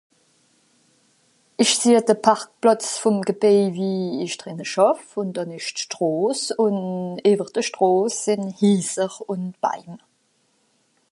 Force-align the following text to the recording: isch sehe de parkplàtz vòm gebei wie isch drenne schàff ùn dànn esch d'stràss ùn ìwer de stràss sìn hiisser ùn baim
isch 1.63 1.73
sehe 1.83 2.01
de 2.09 2.15
parkplàtz 2.25 2.87
vòm 3.01 3.17
gebei 3.27 3.61
wie 3.75 3.97
isch 4.25 4.37
drenne 4.41 4.65
schàff 4.71 5.01
ùn 5.19 5.29
dànn 5.35 5.55
esch 5.57 5.71
d'stràss 5.75 6.41
ùn 6.65 6.77
ìwer 7.31 7.49
de 7.55 7.61
stràss 7.69 8.13
sìn 8.23 8.43
hiisser 8.59 9.13
ùn 9.31 9.43
baim 9.61 9.93